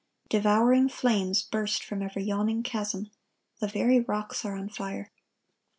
[0.29, 3.11] Devouring flames burst from every yawning chasm.
[3.59, 5.11] The very rocks are on fire.